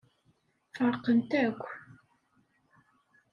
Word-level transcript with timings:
Feṛqen-t 0.75 1.31
akk. 1.43 1.63